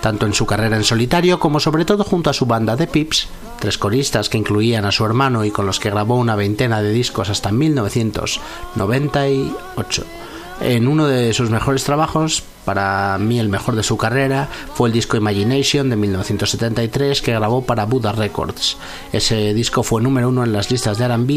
Tanto 0.00 0.26
en 0.26 0.32
su 0.32 0.46
carrera 0.46 0.76
en 0.76 0.84
solitario 0.84 1.40
como 1.40 1.58
sobre 1.58 1.84
todo 1.84 2.04
junto 2.04 2.30
a 2.30 2.32
su 2.32 2.46
banda 2.46 2.76
de 2.76 2.86
Pips, 2.86 3.26
tres 3.58 3.78
coristas 3.78 4.28
que 4.28 4.38
incluían 4.38 4.84
a 4.84 4.92
su 4.92 5.04
hermano 5.04 5.44
y 5.44 5.50
con 5.50 5.66
los 5.66 5.80
que 5.80 5.90
grabó 5.90 6.14
una 6.14 6.36
veintena 6.36 6.80
de 6.80 6.92
discos 6.92 7.30
hasta 7.30 7.50
1998. 7.50 10.04
En 10.60 10.86
uno 10.86 11.08
de 11.08 11.34
sus 11.34 11.50
mejores 11.50 11.82
trabajos, 11.82 12.44
para 12.64 13.16
mí 13.18 13.38
el 13.38 13.48
mejor 13.48 13.74
de 13.74 13.82
su 13.82 13.96
carrera 13.96 14.48
fue 14.74 14.88
el 14.88 14.92
disco 14.92 15.16
Imagination 15.16 15.88
de 15.88 15.96
1973 15.96 17.22
que 17.22 17.32
grabó 17.32 17.64
para 17.64 17.86
Buddha 17.86 18.12
Records. 18.12 18.76
Ese 19.12 19.54
disco 19.54 19.82
fue 19.82 20.02
número 20.02 20.28
uno 20.28 20.44
en 20.44 20.52
las 20.52 20.70
listas 20.70 20.98
de 20.98 21.08
RB 21.08 21.30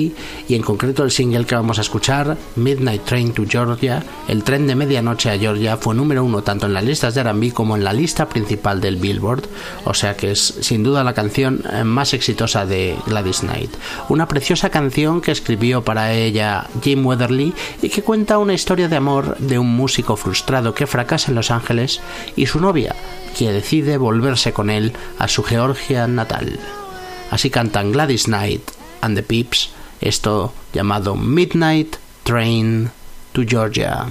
y 0.47 0.55
en 0.55 0.61
concreto 0.61 1.03
el 1.03 1.11
single 1.11 1.45
que 1.45 1.55
vamos 1.55 1.77
a 1.77 1.81
escuchar, 1.81 2.37
Midnight 2.55 3.05
Train 3.05 3.33
to 3.33 3.43
Georgia, 3.47 4.03
el 4.27 4.43
tren 4.43 4.67
de 4.67 4.75
medianoche 4.75 5.29
a 5.29 5.37
Georgia, 5.37 5.77
fue 5.77 5.95
número 5.95 6.23
uno 6.23 6.43
tanto 6.43 6.65
en 6.65 6.73
las 6.73 6.83
listas 6.83 7.15
de 7.15 7.23
RB 7.23 7.53
como 7.53 7.75
en 7.75 7.83
la 7.83 7.93
lista 7.93 8.27
principal 8.27 8.81
del 8.81 8.97
Billboard, 8.97 9.43
o 9.85 9.93
sea 9.93 10.17
que 10.17 10.31
es 10.31 10.39
sin 10.61 10.83
duda 10.83 11.03
la 11.03 11.13
canción 11.13 11.63
eh, 11.71 11.83
más 11.83 12.13
exitosa 12.13 12.65
de 12.65 12.97
Gladys 13.07 13.39
Knight. 13.39 13.71
Una 14.09 14.27
preciosa 14.27 14.69
canción 14.69 15.21
que 15.21 15.31
escribió 15.31 15.83
para 15.83 16.13
ella 16.13 16.67
Jim 16.83 17.05
Weatherly 17.05 17.53
y 17.81 17.89
que 17.89 18.03
cuenta 18.03 18.37
una 18.37 18.53
historia 18.53 18.87
de 18.87 18.95
amor 18.97 19.37
de 19.37 19.57
un 19.59 19.73
músico 19.75 20.15
frustrado 20.15 20.73
que 20.73 20.87
fracasa 20.87 21.12
en 21.13 21.35
Los 21.35 21.51
Ángeles 21.51 22.01
y 22.35 22.47
su 22.47 22.59
novia, 22.59 22.95
que 23.37 23.51
decide 23.51 23.97
volverse 23.97 24.53
con 24.53 24.69
él 24.69 24.93
a 25.19 25.27
su 25.27 25.43
Georgia 25.43 26.07
natal. 26.07 26.59
Así 27.31 27.49
cantan 27.49 27.91
Gladys 27.91 28.25
Knight 28.25 28.71
and 29.01 29.15
the 29.15 29.23
Pips, 29.23 29.69
esto 30.01 30.53
llamado 30.73 31.15
Midnight 31.15 31.97
Train 32.23 32.91
to 33.31 33.43
Georgia. 33.47 34.07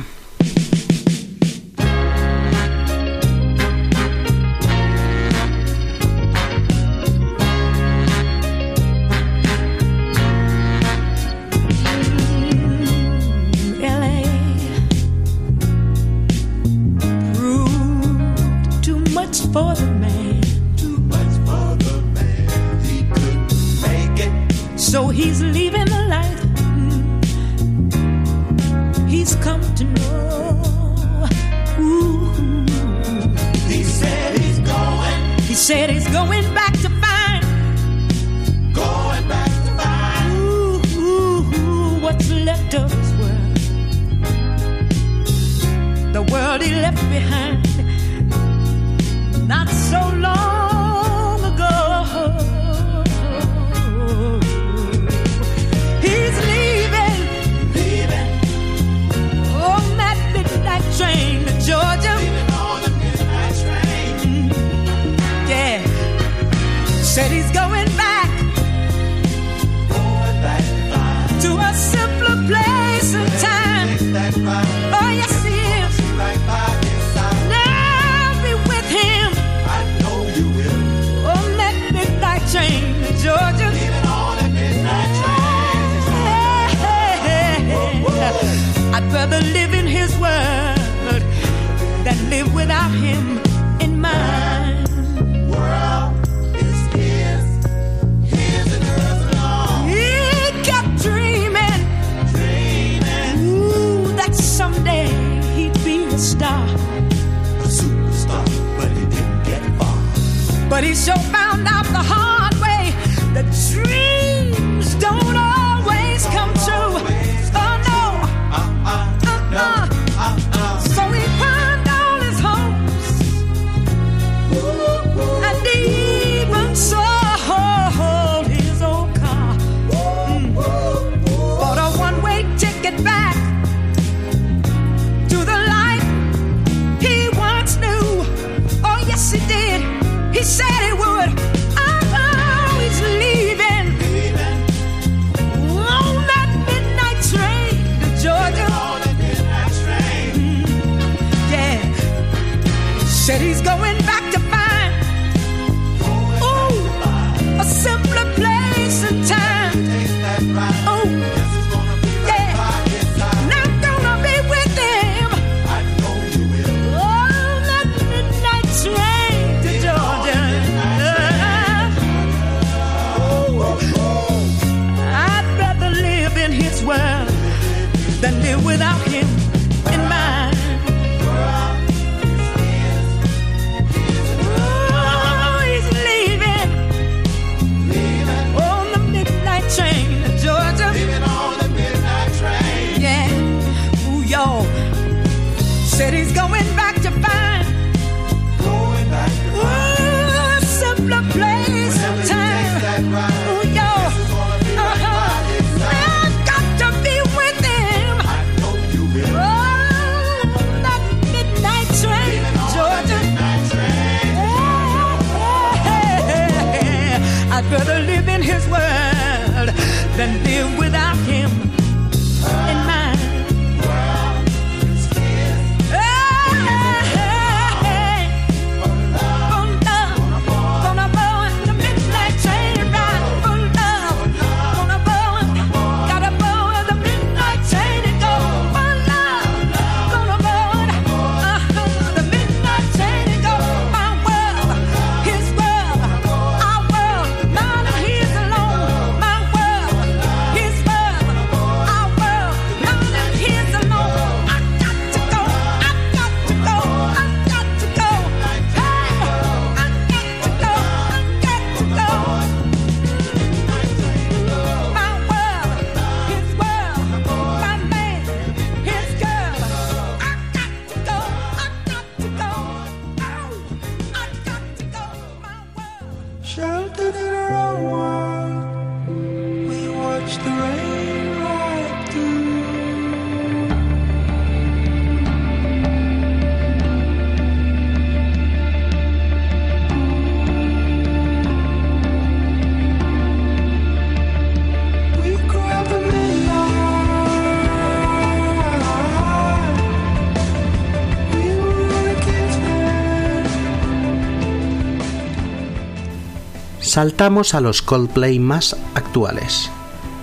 Saltamos 306.93 307.55
a 307.55 307.63
los 307.63 307.81
Coldplay 307.81 308.39
más 308.39 308.77
actuales. 308.95 309.71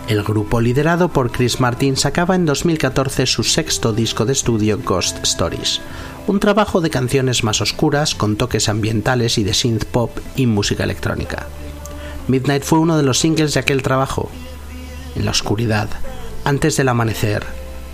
El 0.07 0.21
grupo 0.21 0.61
liderado 0.61 1.09
por 1.09 1.31
Chris 1.31 1.59
Martin 1.59 1.97
sacaba 1.97 2.35
en 2.35 2.45
2014 2.45 3.25
su 3.25 3.43
sexto 3.43 3.91
disco 3.91 4.23
de 4.23 4.33
estudio 4.33 4.77
Ghost 4.77 5.17
Stories, 5.23 5.81
un 6.27 6.39
trabajo 6.39 6.79
de 6.79 6.91
canciones 6.91 7.43
más 7.43 7.59
oscuras 7.61 8.13
con 8.13 8.35
toques 8.35 8.69
ambientales 8.69 9.39
y 9.39 9.43
de 9.43 9.55
synth 9.55 9.85
pop 9.85 10.15
y 10.35 10.45
música 10.45 10.83
electrónica. 10.83 11.47
Midnight 12.27 12.61
fue 12.61 12.77
uno 12.77 12.97
de 12.97 13.03
los 13.03 13.17
singles 13.17 13.55
de 13.55 13.61
aquel 13.61 13.81
trabajo. 13.81 14.29
En 15.15 15.25
la 15.25 15.31
oscuridad, 15.31 15.89
antes 16.45 16.77
del 16.77 16.89
amanecer, 16.89 17.47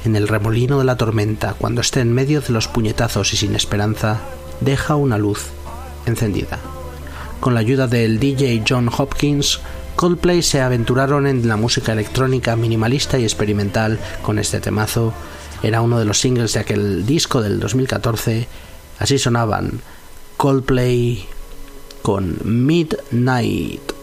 en 0.03 0.17
el 0.17 0.28
remolino 0.28 0.80
de 0.80 0.84
la 0.84 0.97
tormenta, 0.97 1.53
cuando 1.53 1.80
esté 1.80 2.01
en 2.01 2.11
medio 2.11 2.41
de 2.41 2.51
los 2.51 2.67
puñetazos 2.67 3.34
y 3.34 3.38
sin 3.38 3.55
esperanza, 3.55 4.19
deja 4.59 4.97
una 4.97 5.17
luz 5.17 5.45
encendida. 6.05 6.59
Con 7.39 7.53
la 7.53 7.59
ayuda 7.59 7.88
del 7.88 8.19
DJ 8.19 8.63
John 8.67 8.89
Hopkins, 8.95 9.59
Coldplay 9.95 10.41
se 10.41 10.61
aventuraron 10.61 11.27
en 11.27 11.47
la 11.47 11.55
música 11.55 11.93
electrónica 11.93 12.55
minimalista 12.55 13.17
y 13.17 13.23
experimental 13.23 13.99
con 14.21 14.39
este 14.39 14.59
temazo. 14.59 15.13
Era 15.63 15.81
uno 15.81 15.97
de 15.99 16.05
los 16.05 16.19
singles 16.19 16.53
de 16.53 16.59
aquel 16.59 17.05
disco 17.05 17.41
del 17.41 17.59
2014. 17.59 18.47
Así 18.99 19.17
sonaban 19.17 19.81
Coldplay 20.38 21.25
con 22.01 22.38
Midnight. 22.43 23.94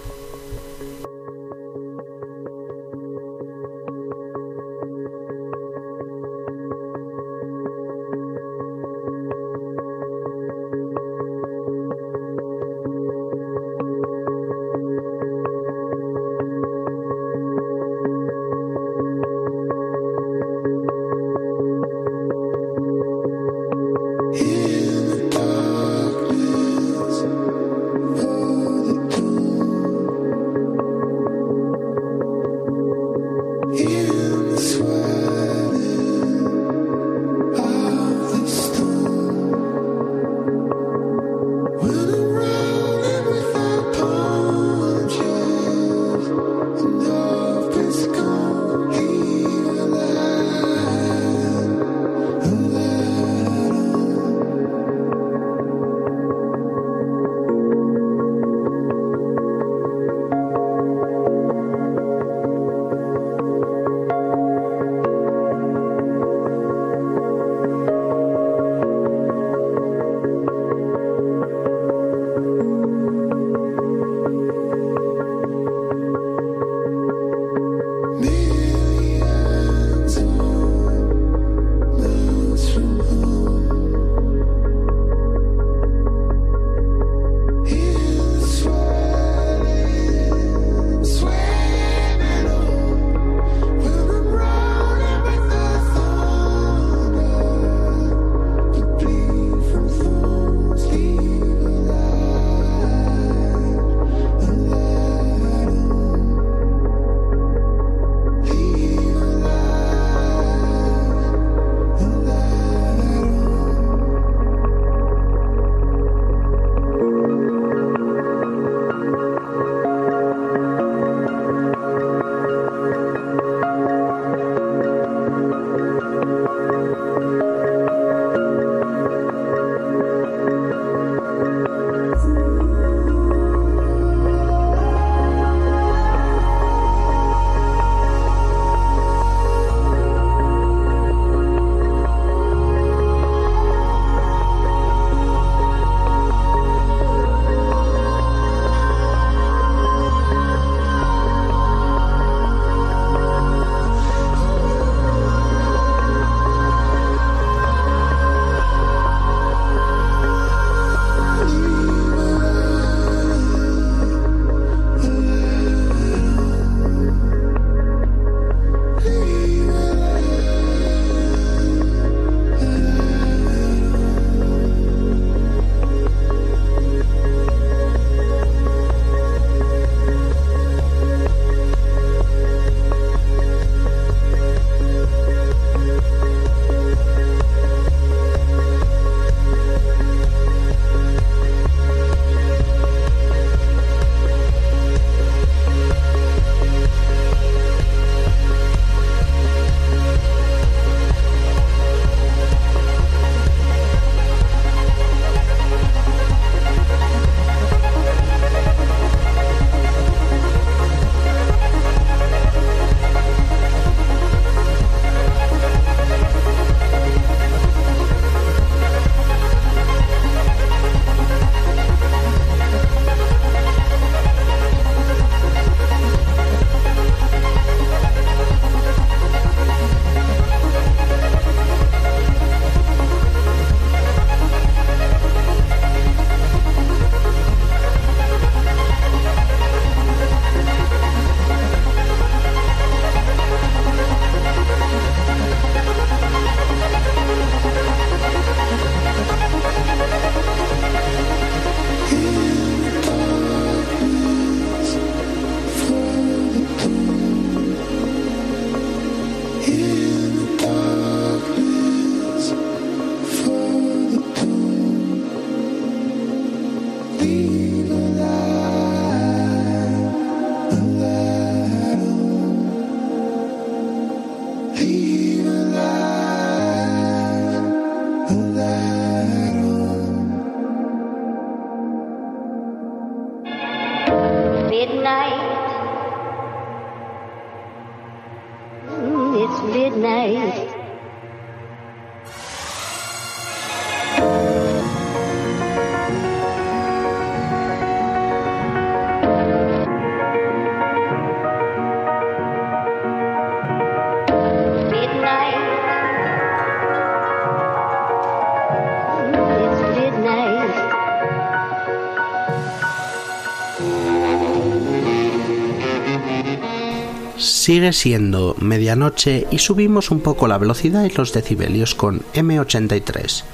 Sigue 317.62 317.92
siendo 317.92 318.56
medianoche 318.58 319.46
y 319.52 319.58
subimos 319.58 320.10
un 320.10 320.18
poco 320.18 320.48
la 320.48 320.58
velocidad 320.58 321.04
y 321.04 321.10
los 321.10 321.32
decibelios 321.32 321.94
con 321.94 322.22
M83, 322.34 323.44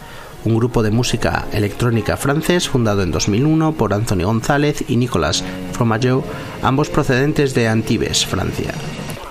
un 0.47 0.57
grupo 0.57 0.83
de 0.83 0.91
música 0.91 1.45
electrónica 1.53 2.17
francés 2.17 2.71
fundado 2.71 3.03
en 3.03 3.11
2001 3.11 3.73
por 3.73 3.93
Anthony 3.93 4.25
González 4.25 4.83
y 4.89 4.97
Nicolas 4.97 5.45
Fromageau, 5.73 6.25
ambos 6.63 6.89
procedentes 6.89 7.53
de 7.53 7.69
Antibes, 7.69 8.25
Francia. 8.25 8.73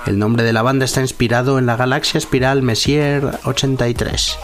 El 0.05 0.19
nombre 0.19 0.43
de 0.43 0.53
la 0.53 0.61
banda 0.61 0.85
está 0.85 1.01
inspirado 1.01 1.57
en 1.57 1.65
la 1.65 1.75
galaxia 1.75 2.19
espiral 2.19 2.61
Messier 2.61 3.31
83. 3.45 4.37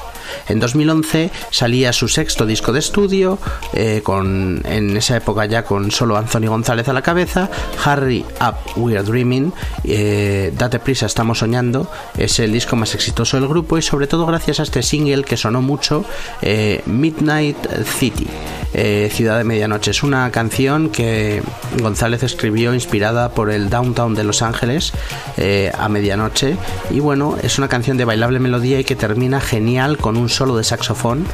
En 0.47 0.59
2011 0.59 1.31
salía 1.49 1.93
su 1.93 2.07
sexto 2.07 2.45
disco 2.45 2.73
de 2.73 2.79
estudio, 2.79 3.39
eh, 3.73 4.01
con, 4.03 4.61
en 4.65 4.95
esa 4.97 5.17
época 5.17 5.45
ya 5.45 5.63
con 5.63 5.91
solo 5.91 6.17
Anthony 6.17 6.47
González 6.47 6.87
a 6.87 6.93
la 6.93 7.01
cabeza, 7.01 7.49
Harry 7.83 8.25
Up 8.41 8.55
We're 8.75 9.03
Dreaming, 9.03 9.53
eh, 9.83 10.53
Date 10.57 10.79
prisa, 10.79 11.05
estamos 11.05 11.39
soñando, 11.39 11.89
es 12.17 12.39
el 12.39 12.51
disco 12.51 12.75
más 12.75 12.93
exitoso 12.95 13.39
del 13.39 13.47
grupo 13.47 13.77
y 13.77 13.81
sobre 13.81 14.07
todo 14.07 14.25
gracias 14.25 14.59
a 14.59 14.63
este 14.63 14.83
single 14.83 15.23
que 15.23 15.37
sonó 15.37 15.61
mucho, 15.61 16.05
eh, 16.41 16.81
Midnight 16.85 17.57
City, 17.85 18.27
eh, 18.73 19.09
Ciudad 19.11 19.37
de 19.37 19.43
Medianoche. 19.43 19.91
Es 19.91 20.03
una 20.03 20.31
canción 20.31 20.89
que 20.89 21.43
González 21.79 22.23
escribió 22.23 22.73
inspirada 22.73 23.29
por 23.29 23.51
el 23.51 23.69
downtown 23.69 24.15
de 24.15 24.23
Los 24.23 24.41
Ángeles 24.41 24.93
eh, 25.37 25.71
a 25.77 25.89
medianoche 25.89 26.57
y 26.89 26.99
bueno, 26.99 27.37
es 27.41 27.57
una 27.57 27.67
canción 27.67 27.97
de 27.97 28.05
bailable 28.05 28.39
melodía 28.39 28.79
y 28.79 28.83
que 28.83 28.95
termina 28.95 29.39
genial 29.39 29.97
con 29.97 30.17
un 30.17 30.22
solo 30.29 30.57
de 30.57 30.63
saxofón 30.63 31.25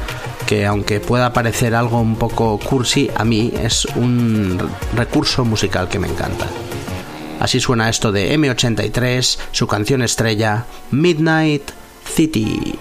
que 0.46 0.66
aunque 0.66 1.00
pueda 1.00 1.32
parecer 1.32 1.74
algo 1.74 2.00
un 2.00 2.16
poco 2.16 2.58
cursi, 2.58 3.08
a 3.14 3.24
mí 3.24 3.52
es 3.62 3.84
un 3.96 4.58
recurso 4.96 5.44
musical 5.44 5.88
que 5.88 5.98
me 5.98 6.08
encanta. 6.08 6.46
Así 7.38 7.60
suena 7.60 7.88
esto 7.88 8.12
de 8.12 8.36
M83, 8.36 9.38
su 9.52 9.66
canción 9.66 10.02
estrella, 10.02 10.66
Midnight 10.90 11.70
City. 12.04 12.78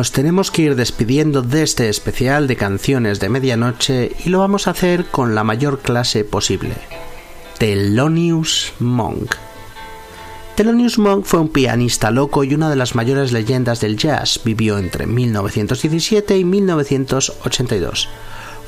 Nos 0.00 0.12
tenemos 0.12 0.50
que 0.50 0.62
ir 0.62 0.76
despidiendo 0.76 1.42
de 1.42 1.62
este 1.62 1.90
especial 1.90 2.46
de 2.46 2.56
canciones 2.56 3.20
de 3.20 3.28
medianoche 3.28 4.12
y 4.24 4.30
lo 4.30 4.38
vamos 4.38 4.66
a 4.66 4.70
hacer 4.70 5.04
con 5.04 5.34
la 5.34 5.44
mayor 5.44 5.80
clase 5.80 6.24
posible. 6.24 6.72
Thelonious 7.58 8.72
Monk. 8.78 9.34
Thelonious 10.54 10.96
Monk 10.96 11.26
fue 11.26 11.40
un 11.40 11.50
pianista 11.50 12.10
loco 12.10 12.44
y 12.44 12.54
una 12.54 12.70
de 12.70 12.76
las 12.76 12.94
mayores 12.94 13.32
leyendas 13.32 13.82
del 13.82 13.98
jazz. 13.98 14.40
Vivió 14.42 14.78
entre 14.78 15.06
1917 15.06 16.38
y 16.38 16.44
1982. 16.46 18.08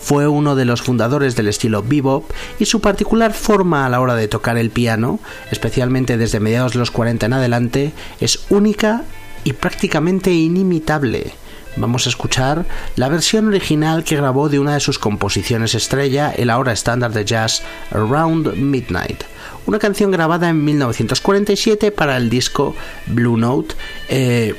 Fue 0.03 0.29
uno 0.29 0.55
de 0.55 0.67
los 0.67 0.83
fundadores 0.83 1.35
del 1.35 1.49
estilo 1.49 1.83
bebop 1.83 2.31
y 2.59 2.67
su 2.67 2.83
particular 2.83 3.33
forma 3.33 3.87
a 3.87 3.89
la 3.89 4.03
hora 4.03 4.17
de 4.17 4.29
tocar 4.29 4.59
el 4.59 4.69
piano, 4.69 5.19
especialmente 5.51 6.19
desde 6.19 6.41
mediados 6.41 6.75
de 6.75 6.81
los 6.81 6.91
40 6.91 7.25
en 7.25 7.33
adelante, 7.33 7.93
es 8.21 8.45
única 8.51 9.07
y 9.45 9.53
prácticamente 9.53 10.33
inimitable. 10.33 11.33
Vamos 11.77 12.07
a 12.07 12.11
escuchar 12.11 12.67
la 12.97 13.09
versión 13.09 13.49
original 13.49 14.05
que 14.05 14.17
grabó 14.17 14.49
de 14.49 14.59
una 14.59 14.75
de 14.75 14.81
sus 14.81 14.99
composiciones 14.99 15.75
estrella, 15.75 16.31
el 16.31 16.51
ahora 16.51 16.73
estándar 16.73 17.13
de 17.13 17.25
jazz 17.25 17.63
Around 17.91 18.57
Midnight, 18.57 19.23
una 19.65 19.79
canción 19.79 20.11
grabada 20.11 20.51
en 20.51 20.63
1947 20.65 21.91
para 21.91 22.17
el 22.19 22.29
disco 22.29 22.75
Blue 23.07 23.39
Note. 23.39 23.75
eh, 24.09 24.55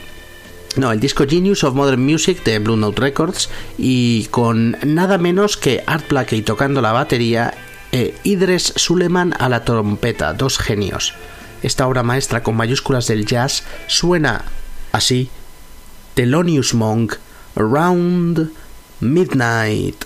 no, 0.76 0.92
el 0.92 1.00
disco 1.00 1.26
Genius 1.28 1.64
of 1.64 1.76
Modern 1.76 2.04
Music 2.04 2.44
de 2.44 2.58
Blue 2.58 2.76
Note 2.78 3.00
Records 3.00 3.48
y 3.78 4.26
con 4.32 4.76
nada 4.84 5.20
menos 5.20 5.56
que 5.56 5.84
Art 5.86 6.10
Blakey 6.10 6.42
tocando 6.42 6.82
la 6.82 6.92
batería 6.92 7.54
e 7.92 8.16
Idris 8.24 8.74
Suleiman 8.76 9.36
a 9.38 9.50
la 9.50 9.64
trompeta, 9.64 10.34
dos 10.34 10.58
genios. 10.58 11.14
Esta 11.62 11.88
obra 11.88 12.02
maestra 12.02 12.42
con 12.42 12.56
mayúsculas 12.56 13.06
del 13.06 13.28
jazz 13.28 13.64
suena 13.86 14.46
así: 14.94 15.30
Thelonious 16.16 16.74
Monk, 16.74 17.18
Around 17.58 18.52
Midnight. 19.02 20.06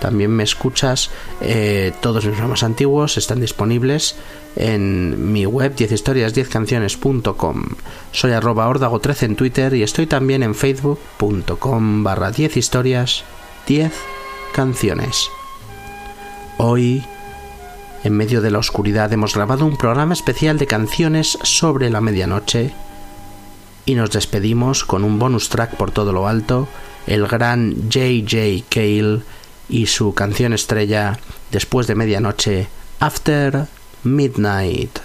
También 0.00 0.30
me 0.30 0.42
escuchas, 0.42 1.10
eh, 1.40 1.92
todos 2.00 2.24
mis 2.24 2.32
programas 2.32 2.62
antiguos 2.62 3.16
están 3.16 3.40
disponibles 3.40 4.16
en 4.56 5.32
mi 5.32 5.46
web 5.46 5.74
10historias10canciones.com. 5.74 7.64
Soy 8.12 8.32
arroba 8.32 8.68
ordago13 8.68 9.22
en 9.22 9.36
Twitter 9.36 9.74
y 9.74 9.82
estoy 9.82 10.06
también 10.06 10.42
en 10.42 10.54
facebook.com 10.54 12.04
barra 12.04 12.30
10 12.30 12.56
historias 12.56 13.24
10 13.66 13.92
canciones. 14.54 15.28
Hoy, 16.58 17.04
en 18.04 18.16
medio 18.16 18.40
de 18.40 18.50
la 18.50 18.58
oscuridad, 18.58 19.12
hemos 19.12 19.34
grabado 19.34 19.66
un 19.66 19.76
programa 19.76 20.14
especial 20.14 20.58
de 20.58 20.66
canciones 20.66 21.38
sobre 21.42 21.90
la 21.90 22.00
medianoche 22.00 22.72
y 23.84 23.94
nos 23.94 24.10
despedimos 24.10 24.84
con 24.84 25.04
un 25.04 25.18
bonus 25.18 25.48
track 25.48 25.76
por 25.76 25.90
todo 25.90 26.12
lo 26.12 26.26
alto, 26.26 26.68
el 27.06 27.26
gran 27.26 27.74
J.J. 27.92 28.64
Cale 28.68 29.20
y 29.68 29.86
su 29.86 30.14
canción 30.14 30.52
estrella 30.52 31.18
después 31.50 31.86
de 31.86 31.94
medianoche, 31.94 32.68
After 33.00 33.66
Midnight. 34.04 35.00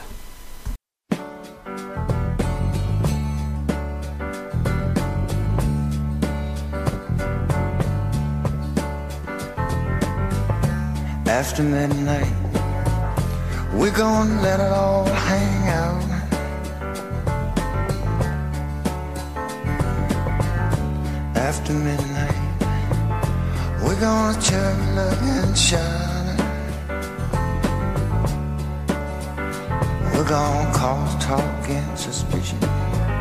After 11.28 11.64
midnight, 11.64 12.32
we're 13.74 13.92
gonna 13.92 14.42
let 14.42 14.60
it 14.60 14.72
all 14.72 15.06
hang 15.06 15.68
out. 15.70 16.04
After 21.36 21.74
midnight, 21.74 22.41
gonna 24.02 24.42
chug 24.42 24.80
and 25.22 25.56
shine. 25.56 26.38
We're 30.12 30.28
gonna 30.28 30.74
cause 30.74 31.24
talk 31.24 31.70
and 31.70 32.00
suspicion, 32.00 32.60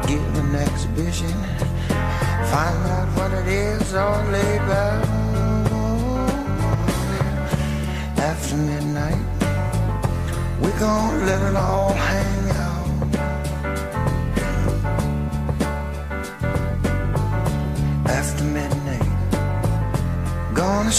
give 0.08 0.24
an 0.42 0.54
exhibition, 0.54 1.34
find 2.52 2.80
out 2.96 3.08
what 3.14 3.30
it 3.40 3.48
is 3.48 3.92
all 3.92 4.24
about. 4.24 5.06
After 8.16 8.56
midnight, 8.56 9.26
we're 10.62 10.80
gonna 10.80 11.26
let 11.26 11.42
it 11.42 11.56
all 11.56 11.92
hang 11.92 12.39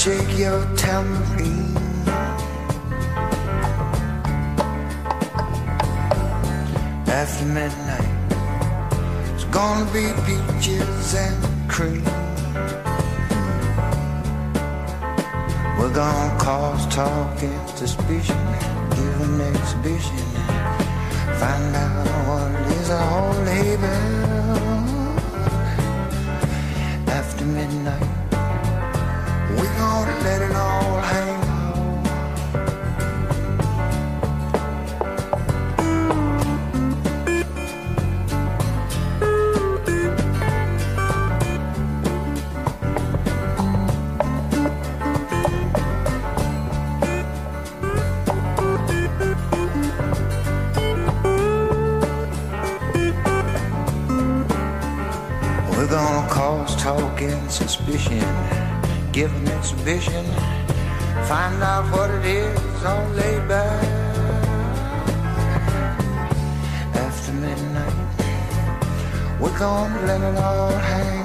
shake 0.03 0.35
your 0.35 0.65
tambourine. 0.75 1.77
After 7.07 7.45
midnight, 7.45 8.09
it's 9.35 9.43
gonna 9.57 9.85
be 9.93 10.05
peaches 10.25 11.13
and 11.13 11.37
cream. 11.69 12.03
We're 15.77 15.93
gonna 15.93 16.39
cause 16.39 16.87
talk 16.87 17.43
and 17.43 17.69
suspicion, 17.77 18.41
give 18.97 19.21
an 19.21 19.41
exhibition, 19.53 20.25
find 21.41 21.75
out 21.75 22.07
what 22.27 22.71
is 22.71 22.71
is 22.71 22.89
all 22.89 23.33
about. 23.75 24.61
After 27.07 27.45
midnight, 27.45 28.20
we're 29.81 30.19
let 30.23 30.41
it 30.43 30.55
all 30.55 31.01
hang 31.01 31.40
exhibition, 59.81 60.25
find 61.25 61.63
out 61.63 61.91
what 61.91 62.09
it 62.11 62.25
is 62.25 62.83
all 62.83 63.07
laid 63.09 63.47
back. 63.47 63.83
After 66.93 67.33
midnight, 67.33 67.93
we're 69.39 69.57
gonna 69.57 70.05
let 70.05 70.21
it 70.21 70.37
all 70.37 70.71
hang 70.71 71.20